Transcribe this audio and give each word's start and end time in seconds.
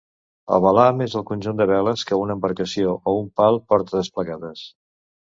El 0.55 0.61
velam 0.65 1.01
és 1.05 1.15
al 1.17 1.25
conjunt 1.25 1.59
de 1.59 1.67
veles 1.71 2.03
que 2.11 2.17
una 2.21 2.35
embarcació 2.37 2.93
o 3.11 3.13
un 3.19 3.27
pal 3.41 3.59
porta 3.75 3.97
desplegades. 3.99 4.65